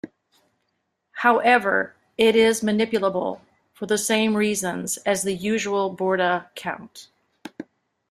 However, 1.11 1.93
it 2.17 2.35
is 2.35 2.61
manipulable, 2.61 3.41
for 3.71 3.85
the 3.85 3.99
same 3.99 4.35
reasons 4.35 4.97
as 5.05 5.21
the 5.21 5.35
usual 5.35 5.95
Borda 5.95 6.47
count. 6.55 7.09